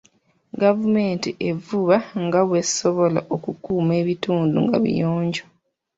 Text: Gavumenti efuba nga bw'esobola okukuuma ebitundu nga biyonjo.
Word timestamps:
Gavumenti 0.61 1.29
efuba 1.51 1.95
nga 2.23 2.39
bw'esobola 2.47 3.19
okukuuma 3.35 3.91
ebitundu 4.01 4.57
nga 4.65 4.77
biyonjo. 4.85 5.43